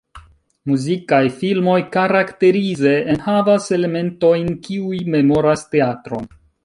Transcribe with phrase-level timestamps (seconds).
[0.69, 6.27] Muzikaj filmoj karakterize enhavas elementojn kiuj memoras teatron.